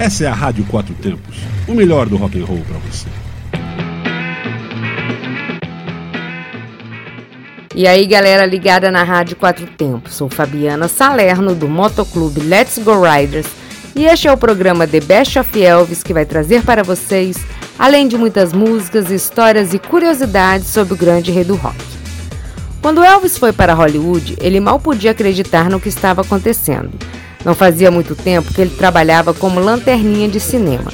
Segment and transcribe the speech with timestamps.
[0.00, 1.36] Essa é a Rádio Quatro Tempos,
[1.68, 3.06] o melhor do rock and roll para você.
[7.74, 10.14] E aí, galera ligada na Rádio Quatro Tempos.
[10.14, 13.46] Sou Fabiana Salerno do Motoclube Let's Go Riders
[13.94, 17.36] e este é o programa The Best of Elvis que vai trazer para vocês,
[17.78, 21.76] além de muitas músicas, histórias e curiosidades sobre o grande rei do rock.
[22.80, 26.90] Quando Elvis foi para Hollywood, ele mal podia acreditar no que estava acontecendo.
[27.44, 30.92] Não fazia muito tempo que ele trabalhava como lanterninha de cinema.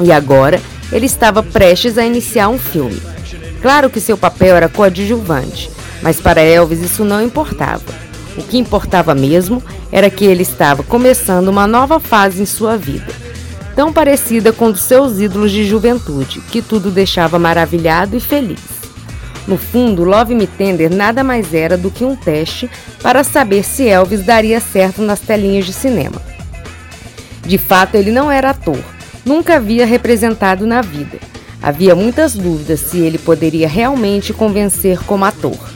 [0.00, 0.60] E agora
[0.92, 3.00] ele estava prestes a iniciar um filme.
[3.60, 5.70] Claro que seu papel era coadjuvante,
[6.02, 7.82] mas para Elvis isso não importava.
[8.36, 13.12] O que importava mesmo era que ele estava começando uma nova fase em sua vida,
[13.74, 18.73] tão parecida com os seus ídolos de juventude, que tudo deixava maravilhado e feliz.
[19.46, 22.70] No fundo, Love Me Tender nada mais era do que um teste
[23.02, 26.20] para saber se Elvis daria certo nas telinhas de cinema.
[27.42, 28.82] De fato, ele não era ator,
[29.24, 31.18] nunca havia representado na vida.
[31.62, 35.73] Havia muitas dúvidas se ele poderia realmente convencer como ator.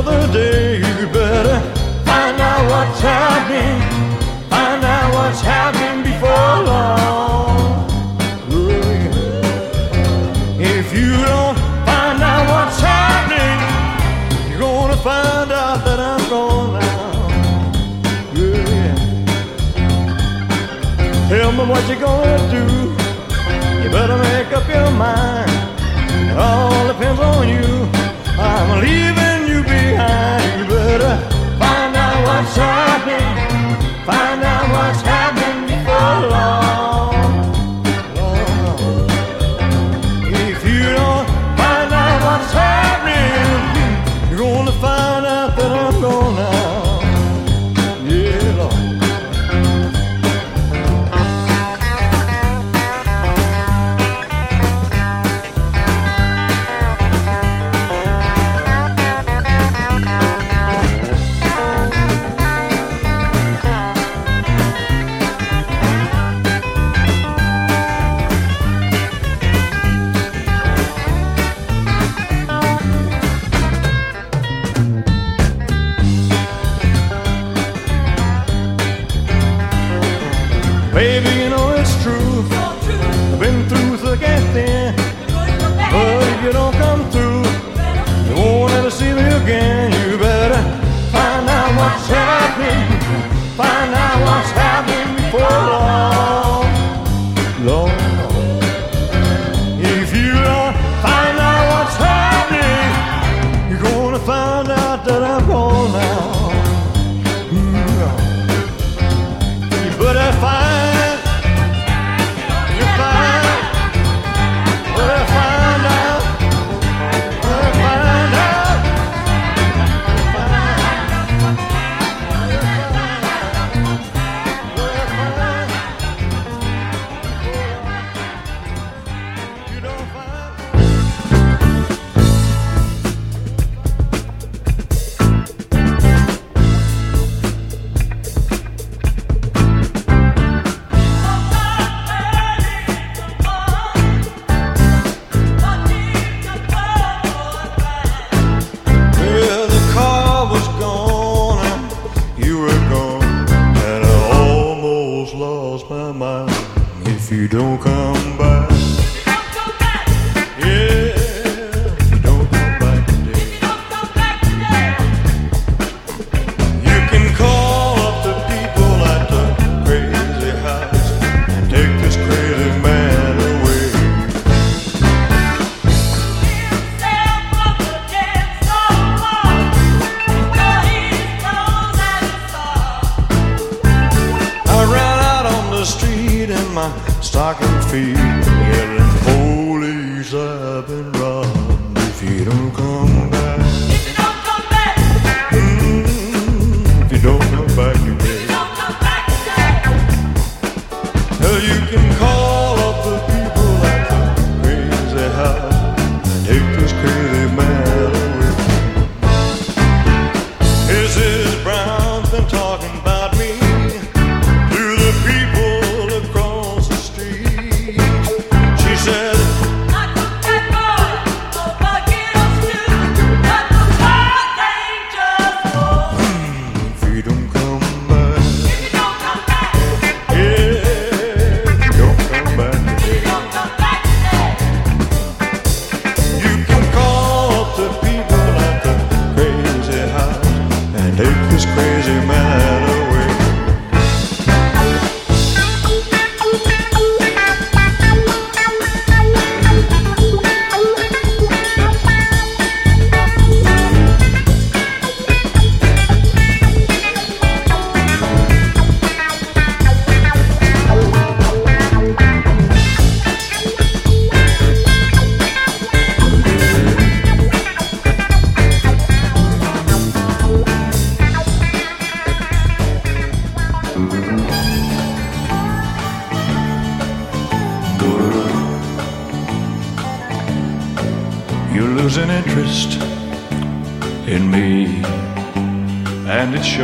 [0.00, 0.78] Another day.
[0.78, 1.60] You better
[2.04, 3.80] find out what's happening.
[4.48, 7.86] Find out what's happening before long.
[10.58, 11.56] If you don't
[11.88, 13.58] find out what's happening,
[14.50, 17.28] you're gonna find out that I'm gone now.
[18.34, 18.94] Yeah.
[21.28, 22.64] Tell me what you're gonna do.
[23.82, 25.50] You better make up your mind.
[26.30, 26.36] It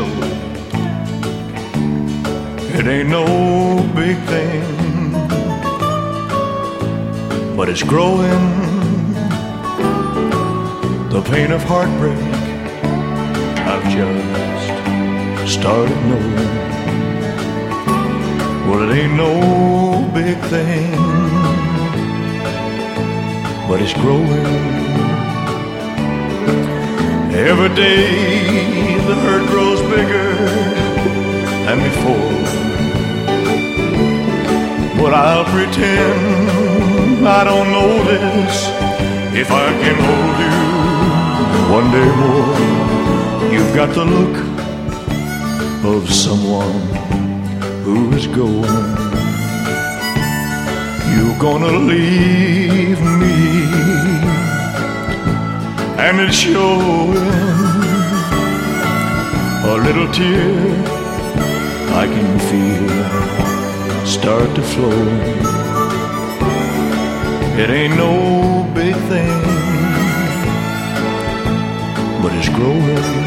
[0.04, 0.37] it.
[2.78, 3.25] It ain't no
[3.94, 5.12] big thing,
[7.56, 8.44] but it's growing.
[11.10, 12.19] The pain of heartbreak
[13.72, 16.66] I've just started knowing.
[18.69, 19.32] Well, it ain't no
[20.12, 20.90] big thing,
[23.69, 24.76] but it's growing.
[27.32, 30.35] Every day the hurt grows bigger
[31.64, 32.32] than before.
[35.00, 38.67] But I'll pretend I don't know this
[39.43, 40.56] if I can hold you
[41.76, 43.53] one day more.
[43.53, 44.37] You've got the look
[45.85, 46.81] of someone
[47.85, 48.87] who is going.
[51.12, 53.37] You're gonna leave me,
[55.97, 57.75] and it's showing.
[59.69, 60.97] A little tear
[62.03, 65.03] I can feel start to flow.
[67.59, 69.43] It ain't no big thing,
[72.23, 73.25] but it's growing.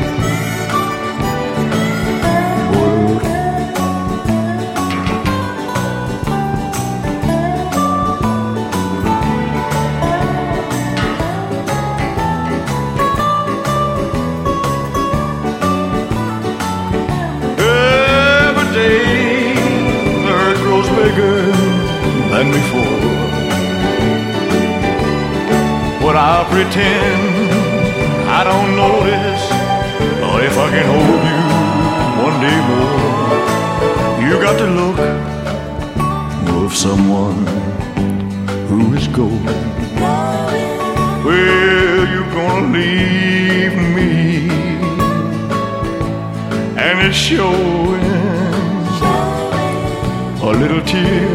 [26.39, 27.51] I'll pretend
[28.29, 29.43] I don't notice.
[30.21, 31.41] But if I can hold you
[32.27, 33.03] one day more,
[34.23, 34.99] you got the look
[36.63, 37.45] of someone
[38.69, 39.43] who is going.
[41.25, 44.49] Well, you're gonna leave me
[46.85, 47.99] and it's showing.
[50.41, 51.27] A little tear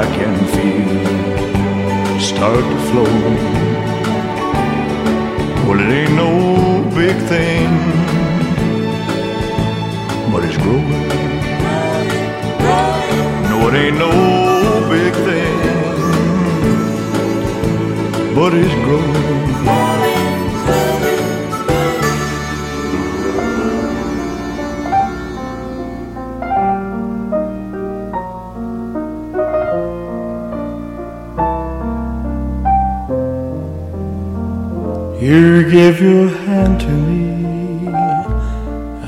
[0.00, 3.75] I can feel start to flow.
[5.66, 6.30] Well, it ain't no
[6.94, 7.68] big thing,
[10.30, 11.08] but it's growing.
[13.50, 14.10] No, it ain't no
[14.88, 15.56] big thing,
[18.36, 19.55] but it's growing.
[35.26, 37.88] You give your hand to me,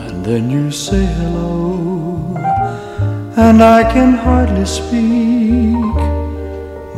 [0.02, 2.34] and then you say hello,
[3.36, 5.96] and I can hardly speak.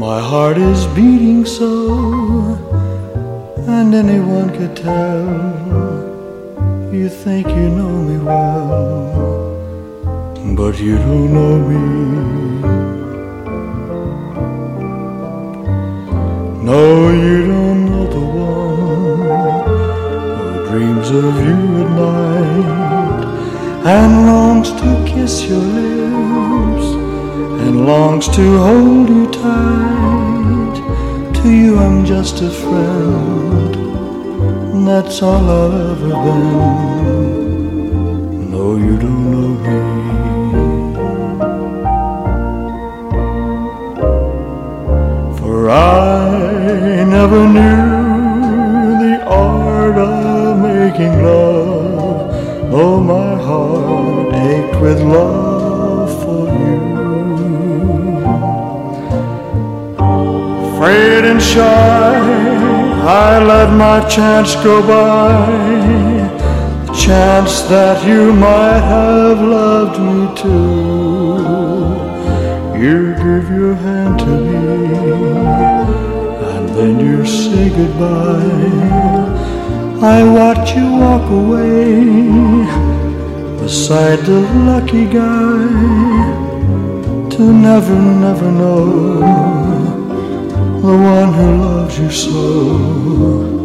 [0.04, 1.70] My heart is beating so,
[3.68, 5.28] and anyone could tell.
[6.90, 9.54] You think you know me well,
[10.56, 11.82] but you don't know me.
[16.70, 17.79] No, you don't
[21.10, 23.24] of you at night
[23.84, 26.86] and longs to kiss your lips
[27.64, 30.76] and longs to hold you tight.
[31.42, 33.74] To you, I'm just a friend,
[34.86, 36.90] that's all I've ever been.
[38.52, 39.78] No, you don't know me.
[45.38, 47.69] For I never knew
[54.90, 56.80] with love for you.
[60.68, 62.12] Afraid and shy,
[63.26, 65.46] I let my chance go by,
[66.86, 71.38] the chance that you might have loved me too.
[72.84, 74.66] You give your hand to me,
[76.52, 79.28] and then you say goodbye.
[80.16, 82.99] I watch you walk away
[83.70, 85.68] beside the lucky guy
[87.30, 89.20] to never, never know
[90.82, 93.59] the one who loves you so.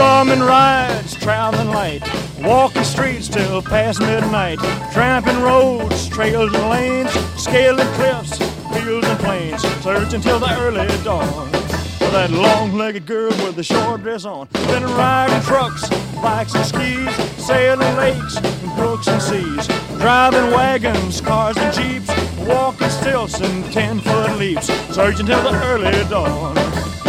[0.00, 2.00] Thumbing rides, traveling light,
[2.40, 4.58] walking streets till past midnight,
[4.94, 8.38] tramping roads, trails and lanes, scaling cliffs,
[8.72, 11.50] fields and plains, searching till the early dawn
[11.98, 14.48] for that long-legged girl with the short dress on.
[14.68, 15.86] Been riding trucks,
[16.22, 19.66] bikes and skis, sailing lakes and brooks and seas,
[19.98, 22.08] driving wagons, cars and jeeps,
[22.46, 26.59] walking stilts and ten-foot leaps, searching till the early dawn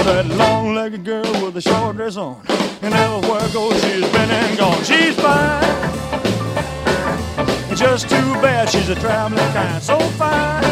[0.03, 2.41] that long-legged girl with the short dress on.
[2.81, 4.84] And everywhere oh, goes, she's been and gone.
[4.84, 5.62] She's fine.
[7.75, 10.63] Just too bad she's a traveling kind, so fine.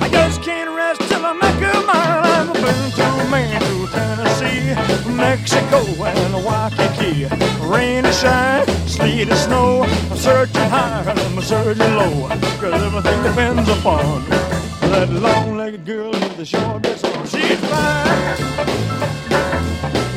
[0.00, 2.24] I just can't rest till I make her mine.
[2.24, 7.26] I've been to Maine, to Tennessee, Mexico, and Waikiki.
[7.66, 9.82] Rain and shine, sleet and snow.
[9.82, 12.28] I'm searching high and I'm searching low.
[12.60, 14.51] Cause everything depends upon
[14.92, 17.26] that long-legged girl with the short dress on.
[17.26, 18.36] She's fine.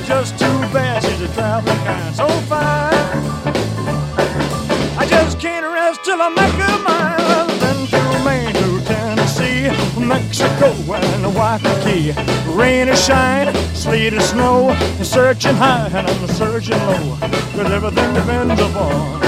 [0.05, 2.93] Just too bad she's a traveling kind, so fine.
[4.97, 7.47] I just can't rest till I make a mile.
[7.63, 12.13] Then through Maine, to Tennessee, Mexico, and the Waikiki.
[12.51, 17.17] Rain or shine, sleet or snow, I'm searching high and I'm searching low.
[17.19, 19.21] Cause everything depends upon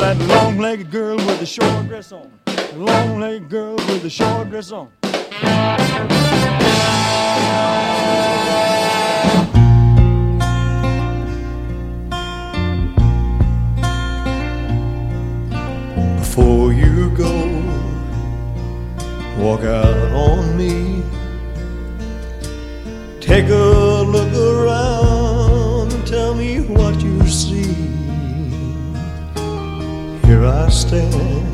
[0.00, 2.39] that long-legged girl with the short dress on.
[2.76, 4.90] Long-legged girl with a short dress on.
[16.18, 17.34] Before you go,
[19.38, 21.02] walk out on me.
[23.20, 27.74] Take a look around and tell me what you see.
[30.26, 31.46] Here I stand,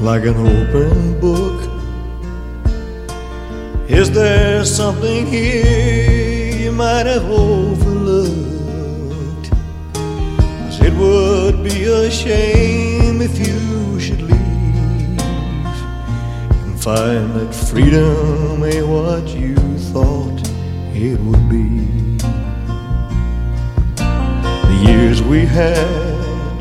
[0.00, 1.70] like an open book.
[3.88, 8.34] Is there something here you might have overlooked?
[9.92, 15.20] 'Cause it would be a shame if you should leave
[16.64, 19.56] and find that freedom ain't what you
[19.92, 20.40] thought
[20.92, 21.68] it would be.
[24.70, 26.58] The years we had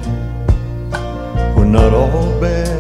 [1.56, 2.73] were not all bad.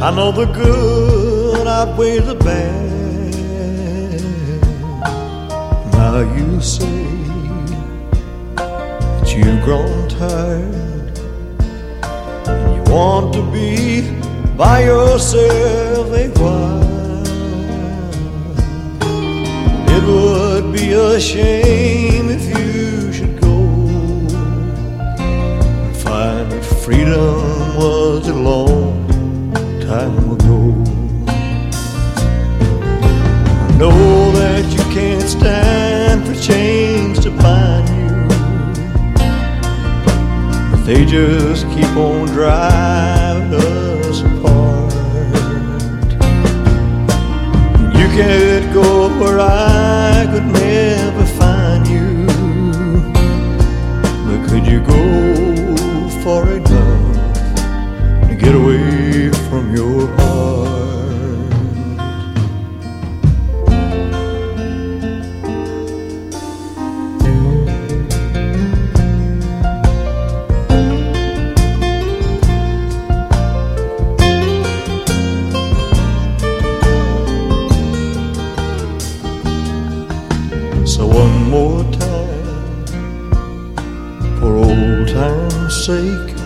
[0.00, 2.88] I know the good outweighs the bad.
[5.92, 7.02] Now you say
[8.54, 11.18] that you've grown tired
[12.48, 14.08] and you want to be
[14.56, 17.26] by yourself a while.
[19.96, 22.77] It would be a shame if you
[85.88, 86.36] sake,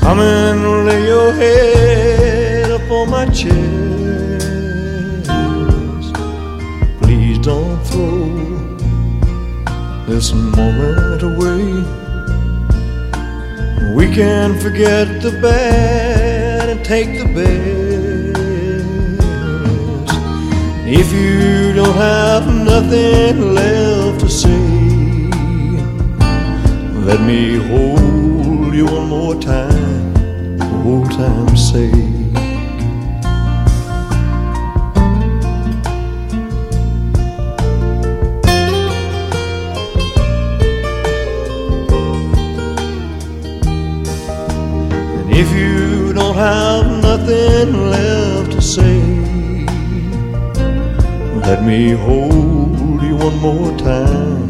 [0.00, 3.54] come and lay your head upon my chest.
[7.00, 8.26] Please don't throw
[10.06, 11.64] this moment away.
[13.96, 18.40] We can forget the bad and take the best.
[21.00, 24.69] If you don't have nothing left to say,
[27.04, 30.14] let me hold you one more time,
[30.58, 31.72] for old time's.
[45.18, 49.00] And if you don't have nothing left to say,
[51.46, 54.48] let me hold you one more time,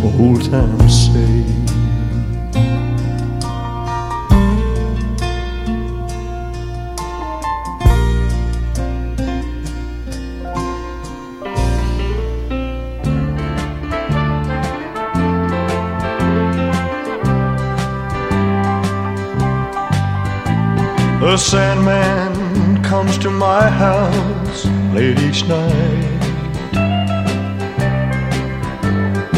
[0.00, 1.57] for old time's sake.
[21.28, 26.20] The Sandman comes to my house late each night.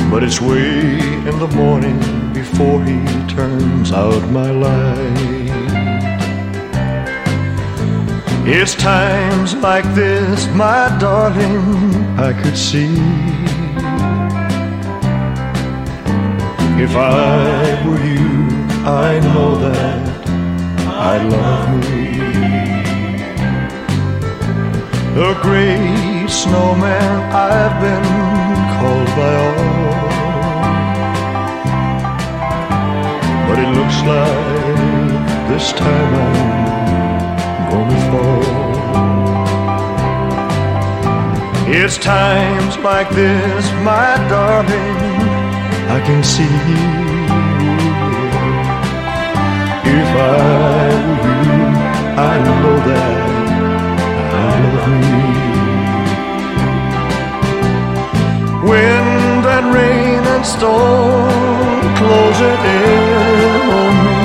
[0.08, 1.98] But it's way in the morning
[2.32, 5.50] before he turns out my light.
[8.46, 12.94] It's times like this, my darling, I could see.
[16.80, 18.46] If I were you,
[18.86, 20.09] I know that
[21.02, 22.12] I love me.
[25.14, 28.04] The great snowman I've been
[28.76, 30.00] called by all.
[33.48, 38.44] But it looks like this time I'm gonna fall.
[41.66, 44.96] It's times like this, my darling,
[45.96, 47.09] I can see
[49.98, 50.16] if I
[51.20, 51.66] were you,
[52.30, 53.18] I know that
[54.46, 55.18] I love me.
[58.70, 64.22] Wind and rain and storm closing in on me.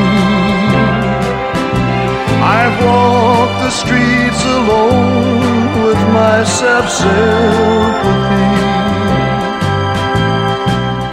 [2.58, 8.44] I've walked the streets alone with my self-sympathy.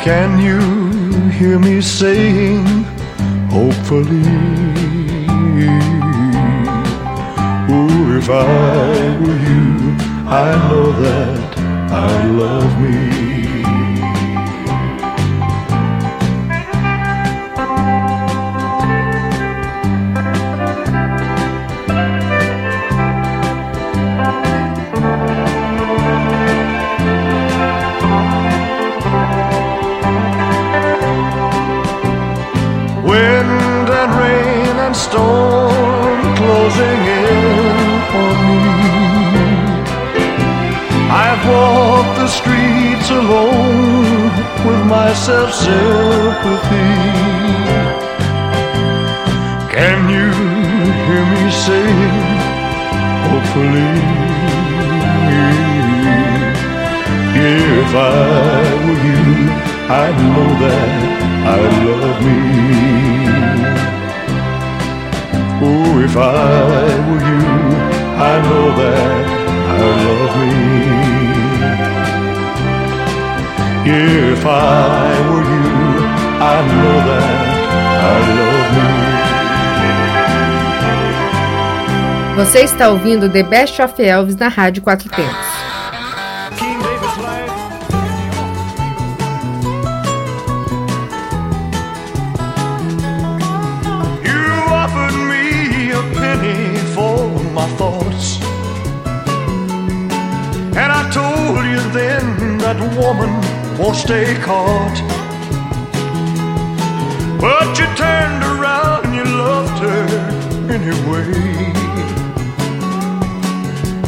[0.05, 0.61] Can you
[1.31, 2.82] hear me saying?
[3.53, 4.23] Hopefully.
[7.71, 9.65] Ooh, if I were you,
[10.27, 11.59] I know that
[11.91, 13.42] I love me.
[45.23, 46.91] With self sympathy.
[49.75, 50.29] Can you
[51.07, 51.87] hear me say,
[53.29, 53.93] hopefully,
[57.35, 58.09] if I
[58.85, 59.23] were you,
[60.01, 60.91] I'd know that
[61.47, 62.39] I love me.
[65.65, 66.29] Oh, if I
[67.09, 67.45] were you,
[68.19, 69.27] I know that
[69.69, 71.22] I love me.
[73.85, 76.07] If I were you,
[76.41, 77.23] I know that
[77.99, 78.93] I love me.
[82.37, 85.53] Você está ouvindo The Best of Elvis na Rádio Quatro Tempos.
[102.75, 104.99] that woman won't stay caught.
[107.41, 110.07] But you turned around and you loved her
[110.71, 111.33] anyway.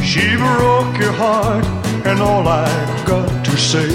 [0.03, 1.64] She broke your heart,
[2.07, 3.88] and all I've got to say,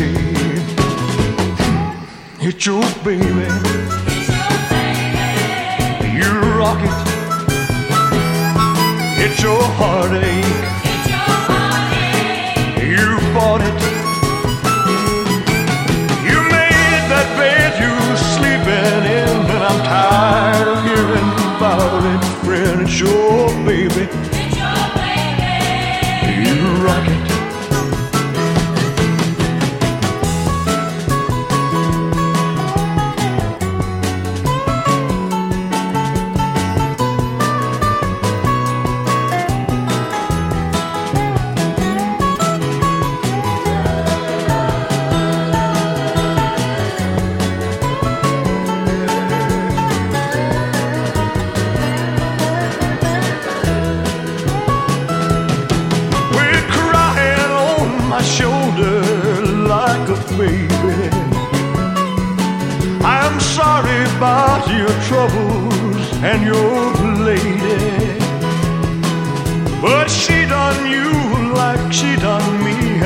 [2.42, 3.48] it's your baby.
[4.08, 6.10] It's your baby.
[6.20, 7.00] You rock it.
[9.24, 10.46] It's your heartache.
[10.92, 12.84] It's your heartache.
[12.84, 14.09] You bought it.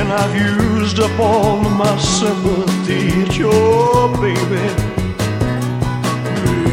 [0.04, 3.08] And I've used up all my sympathy.
[3.22, 4.66] It's your baby.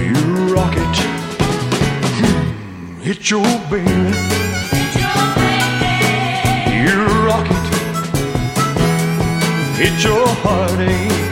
[0.05, 0.97] You rock it.
[2.19, 4.11] Hmm, it's your baby.
[4.79, 5.93] It's your baby.
[6.83, 6.97] You
[7.29, 7.65] rock it.
[9.79, 11.30] It's your heartache.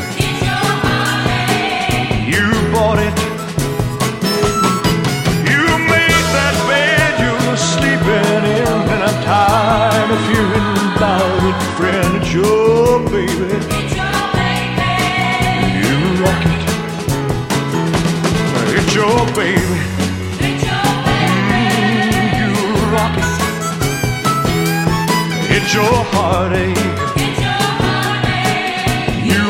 [25.80, 26.76] Your heartache.
[27.15, 28.84] It's your heartache.
[29.32, 29.44] You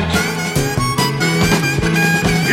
[0.00, 0.10] it.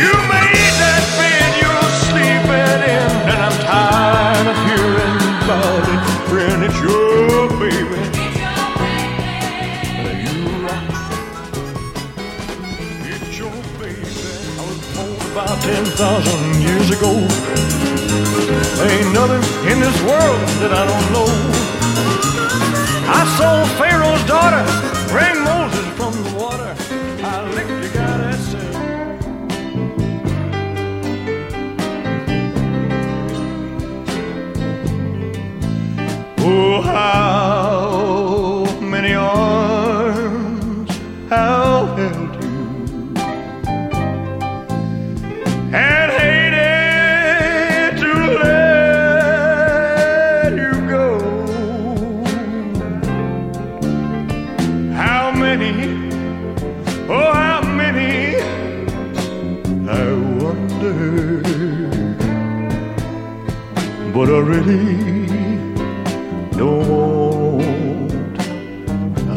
[0.00, 6.00] You made that bed you're sleeping in, and I'm tired of hearing about it.
[6.30, 7.98] Friend, it's your baby.
[8.14, 10.14] It's your baby.
[10.24, 10.34] You
[10.64, 10.86] rock.
[13.10, 14.22] It's your baby.
[14.54, 17.12] I was born about 10,000 years ago.
[18.86, 21.65] Ain't nothing in this world that I don't know.
[23.08, 24.64] I saw Pharaoh's daughter
[25.12, 26.74] bring Moses from the water.
[27.22, 28.74] I licked that said.
[36.38, 37.35] Oh, how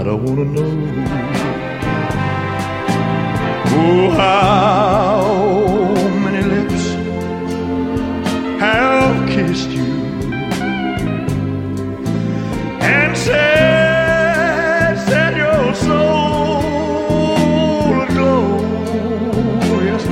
[0.09, 0.71] I wanna know.
[3.81, 5.93] Oh, how
[6.25, 6.83] many lips
[8.59, 9.83] have kissed you
[12.81, 16.63] and said, set your soul
[18.01, 18.43] aglow?
[19.83, 20.05] Yes.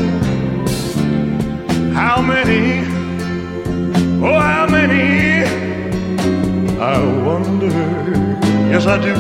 [1.95, 2.63] How many?
[4.23, 5.05] Oh, how many?
[6.79, 7.71] I wonder,
[8.71, 9.15] yes I do,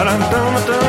[0.00, 0.87] I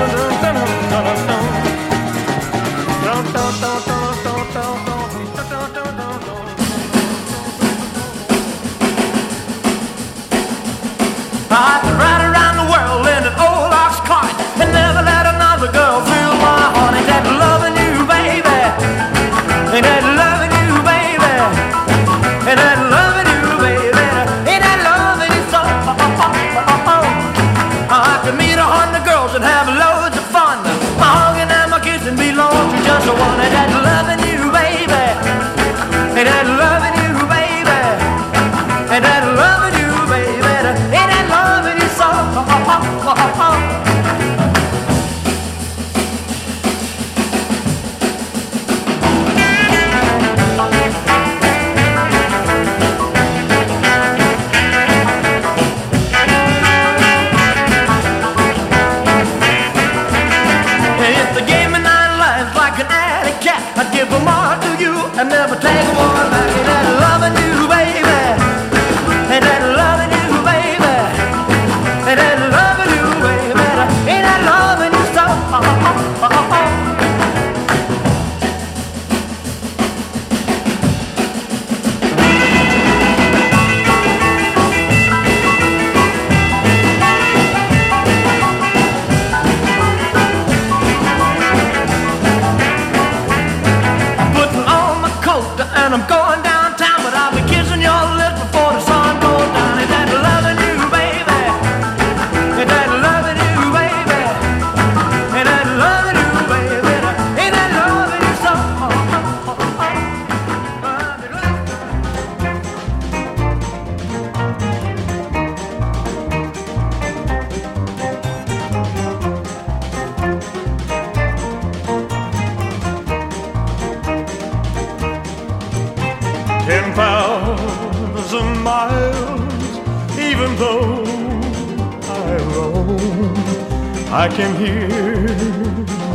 [134.12, 134.88] I can hear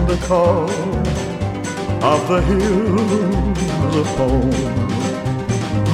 [0.08, 0.68] the call
[2.02, 4.50] of the hills of home.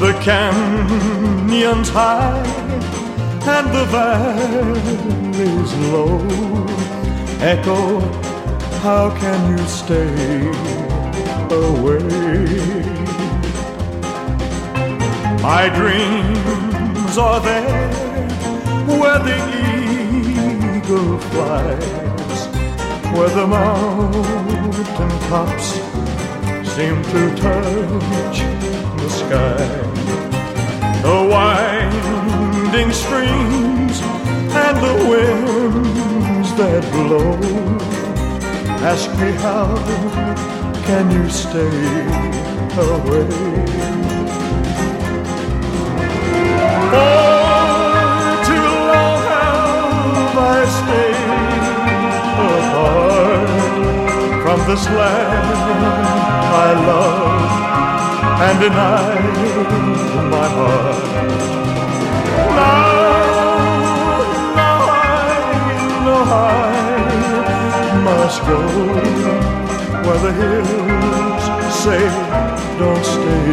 [0.00, 2.42] The canyons high
[3.46, 6.20] and the valleys low
[7.42, 8.00] echo.
[8.80, 10.48] How can you stay
[11.50, 12.00] away?
[15.42, 17.90] My dreams are there
[18.86, 19.79] where the
[23.20, 25.72] where the mountain tops
[26.74, 28.38] seem to touch
[29.00, 29.56] the sky.
[31.02, 34.00] The winding streams
[34.62, 37.37] and the winds that blow
[38.83, 39.76] ask me how
[40.87, 42.30] can you stay
[42.78, 43.89] away?
[54.70, 55.48] This land
[56.64, 57.50] I love
[58.46, 59.35] and denied
[60.35, 61.02] my heart.
[62.59, 62.85] Now,
[64.61, 65.33] now I
[66.04, 66.64] know I
[68.09, 68.61] must go
[70.04, 71.44] where the hills
[71.83, 72.04] say
[72.78, 73.50] don't stay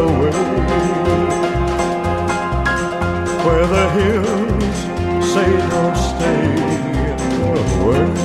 [0.00, 0.40] away
[3.44, 4.78] where the hills
[5.32, 6.42] say don't stay
[7.84, 8.20] away.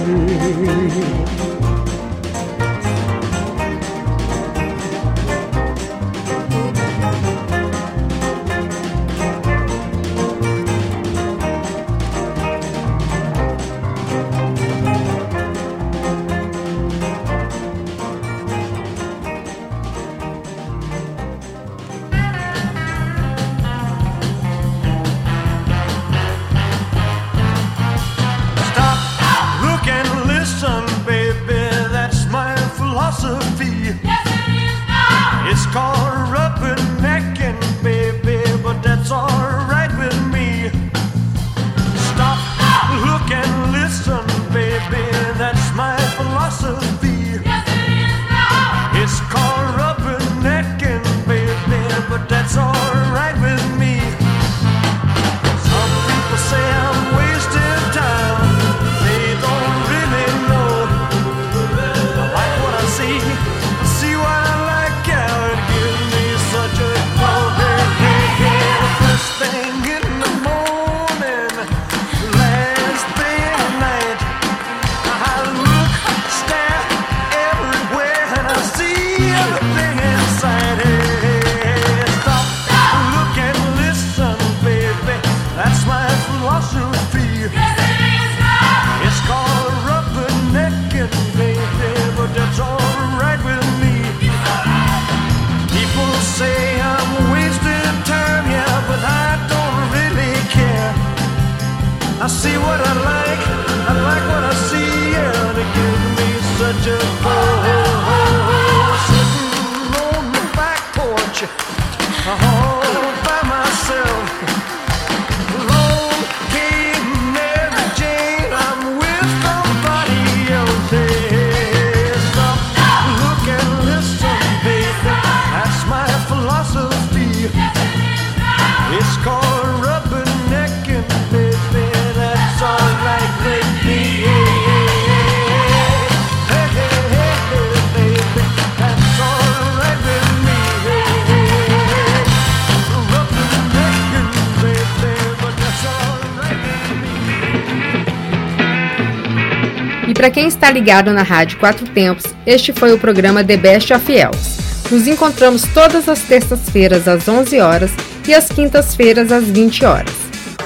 [150.26, 154.12] Para quem está ligado na Rádio Quatro Tempos, este foi o programa The Best of
[154.12, 154.58] Elves.
[154.90, 157.92] Nos encontramos todas as terças-feiras às 11 horas
[158.28, 160.14] e às quintas-feiras às 20 horas.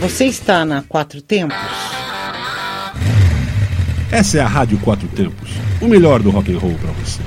[0.00, 1.56] Você está na Quatro Tempos?
[4.10, 7.20] Essa é a Rádio Quatro Tempos, o melhor do rock and roll para você.